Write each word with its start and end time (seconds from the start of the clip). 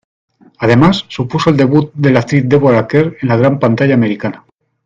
Además, 0.57 1.05
supuso 1.09 1.51
el 1.51 1.57
debut 1.57 1.91
de 1.93 2.09
la 2.09 2.21
actriz 2.21 2.49
Deborah 2.49 2.87
Kerr 2.87 3.17
en 3.21 3.29
la 3.29 3.37
gran 3.37 3.59
pantalla 3.59 3.93
americana. 3.93 4.45